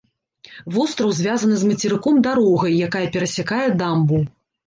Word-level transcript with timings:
Востраў 0.75 1.11
звязаны 1.17 1.59
з 1.63 1.67
мацерыком 1.71 2.15
дарогай, 2.27 2.73
якая 2.87 3.05
перасякае 3.17 3.67
дамбу. 3.83 4.17